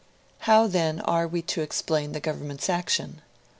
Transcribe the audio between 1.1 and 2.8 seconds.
we to explain the Government's